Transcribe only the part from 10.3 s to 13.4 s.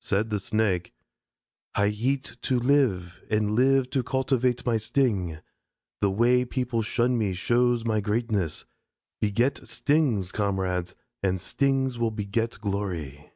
comrades, and stings will beget glory."